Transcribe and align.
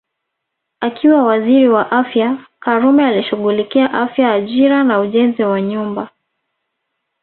Akiwa 0.79 1.23
Waziri 1.23 1.69
wa 1.69 1.91
Afya 1.91 2.45
Karume 2.59 3.05
alishughulikia 3.05 3.93
Afya 3.93 4.31
Ajira 4.33 4.83
na 4.83 4.99
Ujenzi 4.99 5.43
wa 5.43 5.61
Nyumba 5.61 6.09